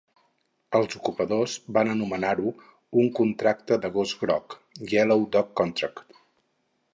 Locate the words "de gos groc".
3.85-4.57